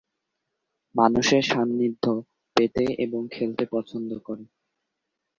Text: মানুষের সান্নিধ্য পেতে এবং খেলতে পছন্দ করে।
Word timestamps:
মানুষের 0.95 1.43
সান্নিধ্য 1.43 2.05
পেতে 2.55 2.85
এবং 2.97 3.21
খেলতে 3.31 3.63
পছন্দ 3.71 4.11
করে। 4.19 4.45